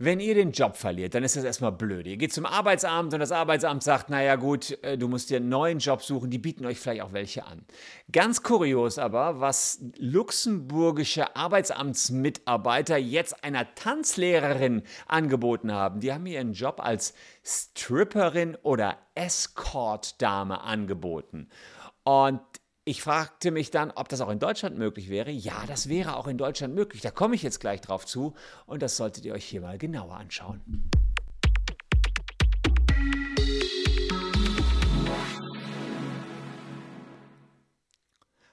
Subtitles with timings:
[0.00, 2.06] Wenn ihr den Job verliert, dann ist das erstmal blöd.
[2.06, 5.48] Ihr geht zum Arbeitsamt und das Arbeitsamt sagt, naja gut, äh, du musst dir einen
[5.48, 7.64] neuen Job suchen, die bieten euch vielleicht auch welche an.
[8.12, 15.98] Ganz kurios aber, was luxemburgische Arbeitsamtsmitarbeiter jetzt einer Tanzlehrerin angeboten haben.
[15.98, 17.12] Die haben ihren Job als
[17.42, 21.48] Stripperin oder Escort-Dame angeboten.
[22.04, 22.40] Und
[22.88, 25.30] ich fragte mich dann, ob das auch in Deutschland möglich wäre.
[25.30, 27.02] Ja, das wäre auch in Deutschland möglich.
[27.02, 28.32] Da komme ich jetzt gleich drauf zu
[28.64, 30.62] und das solltet ihr euch hier mal genauer anschauen.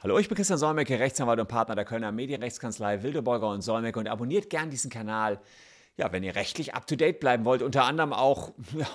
[0.00, 4.08] Hallo, ich bin Christian Solmecke, Rechtsanwalt und Partner der Kölner Medienrechtskanzlei Wildeborger und Solmecke und
[4.08, 5.40] abonniert gern diesen Kanal,
[5.98, 8.86] ja, wenn ihr rechtlich up-to-date bleiben wollt, unter anderem auch ja,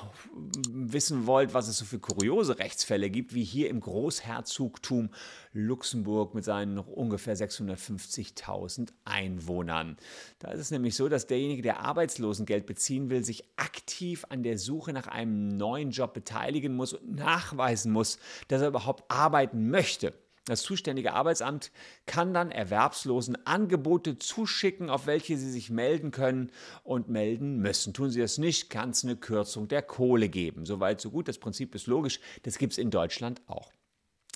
[0.69, 5.09] wissen wollt, was es so für kuriose Rechtsfälle gibt, wie hier im Großherzogtum
[5.51, 9.97] Luxemburg mit seinen ungefähr 650.000 Einwohnern.
[10.39, 14.57] Da ist es nämlich so, dass derjenige, der Arbeitslosengeld beziehen will, sich aktiv an der
[14.57, 20.13] Suche nach einem neuen Job beteiligen muss und nachweisen muss, dass er überhaupt arbeiten möchte.
[20.45, 21.71] Das zuständige Arbeitsamt
[22.05, 26.51] kann dann Erwerbslosen Angebote zuschicken, auf welche sie sich melden können
[26.83, 27.93] und melden müssen.
[27.93, 30.65] Tun sie das nicht, kann es eine Kürzung der Kohle geben.
[30.65, 31.29] Soweit, so gut.
[31.29, 32.19] Das Prinzip ist logisch.
[32.43, 33.71] Das gibt es in Deutschland auch.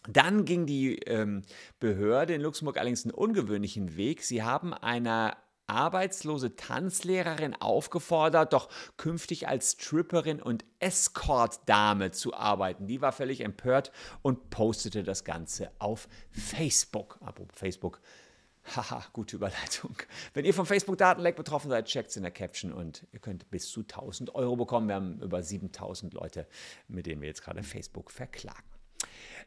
[0.08, 1.42] Dann ging die ähm,
[1.82, 4.24] Behörde in Luxemburg allerdings einen ungewöhnlichen Weg.
[4.24, 5.36] Sie haben einer
[5.68, 12.88] arbeitslose Tanzlehrerin aufgefordert, doch künftig als Stripperin und Escort-Dame zu arbeiten.
[12.88, 17.18] Die war völlig empört und postete das Ganze auf Facebook.
[17.22, 18.02] Apropos Facebook.
[18.76, 19.96] Haha, gute Überleitung.
[20.34, 23.70] Wenn ihr vom Facebook-Datenleck betroffen seid, checkt es in der Caption und ihr könnt bis
[23.70, 24.88] zu 1000 Euro bekommen.
[24.88, 26.48] Wir haben über 7000 Leute,
[26.88, 28.77] mit denen wir jetzt gerade Facebook verklagen.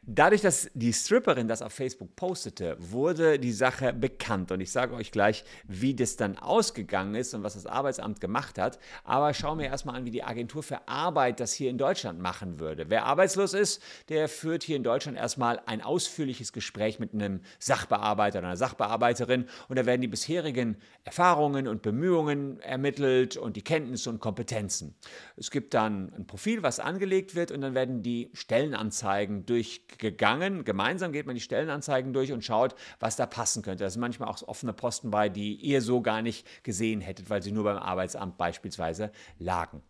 [0.03, 4.51] Dadurch, dass die Stripperin das auf Facebook postete, wurde die Sache bekannt.
[4.51, 8.57] Und ich sage euch gleich, wie das dann ausgegangen ist und was das Arbeitsamt gemacht
[8.57, 8.79] hat.
[9.03, 12.59] Aber schauen wir erstmal an, wie die Agentur für Arbeit das hier in Deutschland machen
[12.59, 12.89] würde.
[12.89, 18.39] Wer arbeitslos ist, der führt hier in Deutschland erstmal ein ausführliches Gespräch mit einem Sachbearbeiter
[18.39, 19.45] oder einer Sachbearbeiterin.
[19.67, 24.95] Und da werden die bisherigen Erfahrungen und Bemühungen ermittelt und die Kenntnisse und Kompetenzen.
[25.37, 29.60] Es gibt dann ein Profil, was angelegt wird und dann werden die Stellenanzeigen durch
[29.97, 30.63] gegangen.
[30.63, 33.83] Gemeinsam geht man die Stellenanzeigen durch und schaut, was da passen könnte.
[33.83, 37.41] Da sind manchmal auch offene Posten bei, die ihr so gar nicht gesehen hättet, weil
[37.41, 39.81] sie nur beim Arbeitsamt beispielsweise lagen.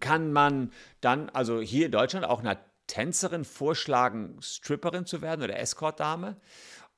[0.00, 5.58] Kann man dann, also hier in Deutschland, auch einer Tänzerin vorschlagen, Stripperin zu werden oder
[5.58, 6.36] Escort-Dame?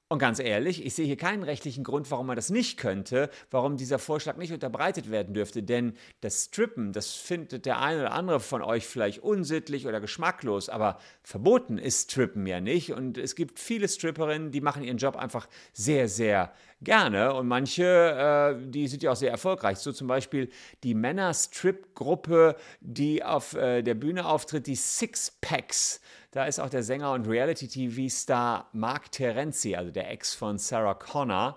[0.08, 3.78] Und ganz ehrlich, ich sehe hier keinen rechtlichen Grund, warum man das nicht könnte, warum
[3.78, 5.62] dieser Vorschlag nicht unterbreitet werden dürfte.
[5.62, 10.68] Denn das Strippen, das findet der eine oder andere von euch vielleicht unsittlich oder geschmacklos,
[10.68, 12.92] aber verboten ist Strippen ja nicht.
[12.92, 16.52] Und es gibt viele Stripperinnen, die machen ihren Job einfach sehr, sehr
[16.84, 17.34] gerne.
[17.34, 19.78] Und manche, äh, die sind ja auch sehr erfolgreich.
[19.78, 20.50] So zum Beispiel
[20.82, 26.00] die Männer-Strip-Gruppe, die auf äh, der Bühne auftritt, die Six Packs.
[26.30, 31.56] Da ist auch der Sänger und Reality-TV-Star Mark Terenzi, also der Ex von Sarah Connor.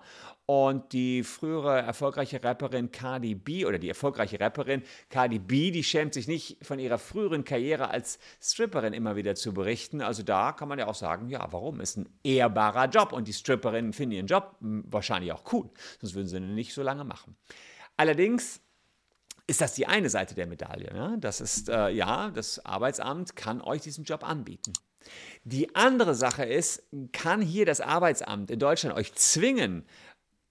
[0.50, 6.14] Und die frühere erfolgreiche Rapperin Cardi B oder die erfolgreiche Rapperin Cardi B, die schämt
[6.14, 10.00] sich nicht von ihrer früheren Karriere als Stripperin immer wieder zu berichten.
[10.00, 11.82] Also da kann man ja auch sagen, ja, warum?
[11.82, 15.68] Ist ein ehrbarer Job und die Stripperinnen finden ihren Job wahrscheinlich auch cool.
[16.00, 17.36] Sonst würden sie ihn nicht so lange machen.
[17.98, 18.62] Allerdings
[19.46, 20.94] ist das die eine Seite der Medaille.
[20.94, 21.16] Ne?
[21.20, 24.72] Das ist, äh, ja, das Arbeitsamt kann euch diesen Job anbieten.
[25.44, 29.84] Die andere Sache ist, kann hier das Arbeitsamt in Deutschland euch zwingen,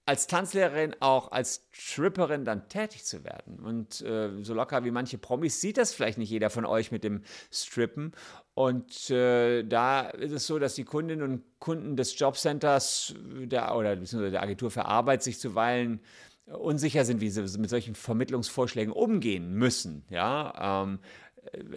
[0.08, 3.60] als Tanzlehrerin auch als Tripperin dann tätig zu werden.
[3.60, 7.04] Und äh, so locker wie manche Promis sieht das vielleicht nicht jeder von euch mit
[7.04, 7.20] dem
[7.52, 8.12] Strippen.
[8.54, 13.96] Und äh, da ist es so, dass die Kundinnen und Kunden des Jobcenters der, oder
[13.96, 16.00] der Agentur für Arbeit sich zuweilen
[16.46, 20.06] unsicher sind, wie sie mit solchen Vermittlungsvorschlägen umgehen müssen.
[20.08, 21.00] Ja, ähm,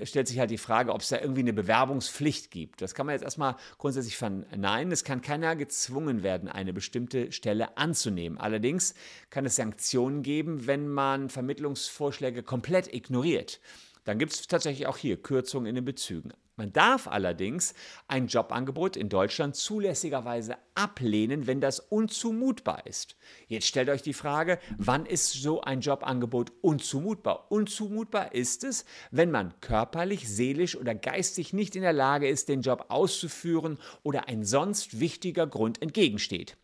[0.04, 2.82] stellt sich halt die Frage, ob es da irgendwie eine Bewerbungspflicht gibt.
[2.82, 4.92] Das kann man jetzt erstmal grundsätzlich verneinen.
[4.92, 8.38] Es kann keiner gezwungen werden, eine bestimmte Stelle anzunehmen.
[8.38, 8.94] Allerdings
[9.30, 13.60] kann es Sanktionen geben, wenn man Vermittlungsvorschläge komplett ignoriert.
[14.04, 16.34] Dann gibt es tatsächlich auch hier Kürzungen in den Bezügen.
[16.62, 17.74] Man darf allerdings
[18.08, 23.16] ein Jobangebot in Deutschland zulässigerweise ablehnen, wenn das unzumutbar ist.
[23.48, 27.52] Jetzt stellt euch die Frage, wann ist so ein Jobangebot unzumutbar?
[27.52, 32.62] Unzumutbar ist es, wenn man körperlich, seelisch oder geistig nicht in der Lage ist, den
[32.62, 36.58] Job auszuführen oder ein sonst wichtiger Grund entgegensteht.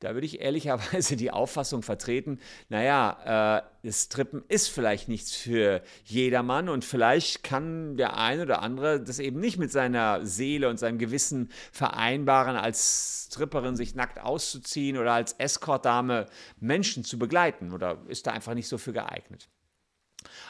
[0.00, 5.82] Da würde ich ehrlicherweise die Auffassung vertreten, naja, äh, das Strippen ist vielleicht nichts für
[6.04, 10.78] jedermann und vielleicht kann der eine oder andere das eben nicht mit seiner Seele und
[10.78, 16.26] seinem Gewissen vereinbaren, als Stripperin sich nackt auszuziehen oder als Escortdame
[16.58, 19.48] Menschen zu begleiten oder ist da einfach nicht so für geeignet.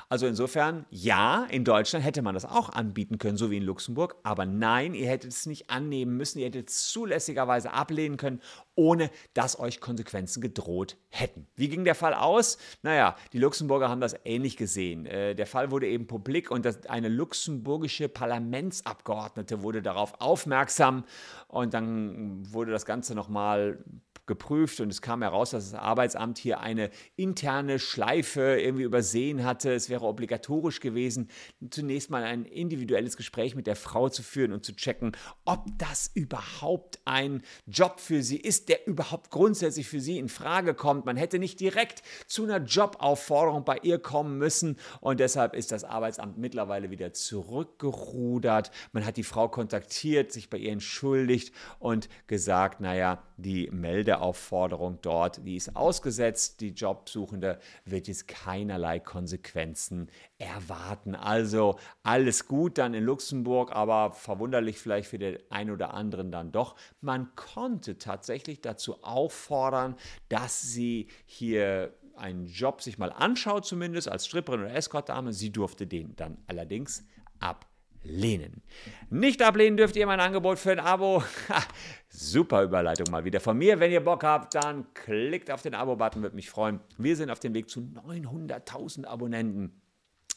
[0.09, 4.17] Also insofern, ja, in Deutschland hätte man das auch anbieten können, so wie in Luxemburg,
[4.23, 8.41] aber nein, ihr hättet es nicht annehmen müssen, ihr hättet es zulässigerweise ablehnen können,
[8.75, 11.47] ohne dass euch Konsequenzen gedroht hätten.
[11.55, 12.59] Wie ging der Fall aus?
[12.83, 15.07] Naja, die Luxemburger haben das ähnlich gesehen.
[15.07, 21.05] Äh, der Fall wurde eben publik und eine luxemburgische Parlamentsabgeordnete wurde darauf aufmerksam
[21.49, 23.85] und dann wurde das Ganze nochmal
[24.31, 29.73] geprüft und es kam heraus, dass das Arbeitsamt hier eine interne Schleife irgendwie übersehen hatte.
[29.73, 31.29] Es wäre obligatorisch gewesen,
[31.69, 36.13] zunächst mal ein individuelles Gespräch mit der Frau zu führen und zu checken, ob das
[36.15, 41.07] überhaupt ein Job für sie ist, der überhaupt grundsätzlich für sie in Frage kommt.
[41.07, 45.83] Man hätte nicht direkt zu einer Jobaufforderung bei ihr kommen müssen und deshalb ist das
[45.83, 48.71] Arbeitsamt mittlerweile wieder zurückgerudert.
[48.93, 54.99] Man hat die Frau kontaktiert, sich bei ihr entschuldigt und gesagt, naja, die Melde Aufforderung
[55.03, 56.61] dort, die ist ausgesetzt.
[56.61, 61.15] Die Jobsuchende wird jetzt keinerlei Konsequenzen erwarten.
[61.15, 66.53] Also alles gut dann in Luxemburg, aber verwunderlich vielleicht für den einen oder anderen dann
[66.53, 66.77] doch.
[67.01, 69.97] Man konnte tatsächlich dazu auffordern,
[70.29, 75.33] dass sie hier einen Job sich mal anschaut, zumindest als Stripperin oder Escort-Dame.
[75.33, 77.05] Sie durfte den dann allerdings
[77.39, 77.70] ab
[78.03, 78.63] lehnen.
[79.11, 81.23] Nicht ablehnen dürft ihr mein Angebot für ein Abo.
[82.09, 83.81] super Überleitung mal wieder von mir.
[83.81, 86.81] Wenn ihr Bock habt, dann klickt auf den Abo-Button, würde mich freuen.
[86.99, 89.81] Wir sind auf dem Weg zu 900.000 Abonnenten.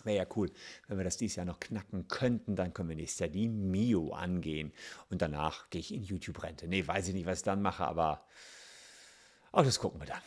[0.03, 0.51] Wäre ja cool,
[0.87, 2.55] wenn wir das dieses Jahr noch knacken könnten.
[2.55, 4.73] Dann können wir nächstes Jahr die Mio angehen.
[5.09, 6.67] Und danach gehe ich in YouTube-Rente.
[6.67, 8.25] Nee, weiß ich nicht, was ich dann mache, aber
[9.53, 10.21] auch das gucken wir dann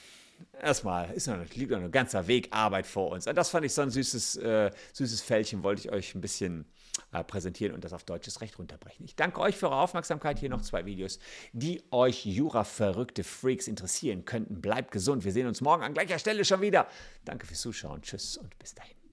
[0.60, 3.26] erstmal ist noch, liegt noch ein ganzer Weg Arbeit vor uns.
[3.26, 6.66] Und das fand ich so ein süßes, äh, süßes Fältchen, wollte ich euch ein bisschen
[7.12, 9.04] äh, präsentieren und das auf deutsches Recht runterbrechen.
[9.04, 10.38] Ich danke euch für eure Aufmerksamkeit.
[10.38, 11.18] Hier noch zwei Videos,
[11.52, 14.60] die euch Jura-verrückte Freaks interessieren könnten.
[14.60, 15.24] Bleibt gesund.
[15.24, 16.86] Wir sehen uns morgen an gleicher Stelle schon wieder.
[17.24, 18.02] Danke fürs Zuschauen.
[18.02, 19.05] Tschüss und bis dahin.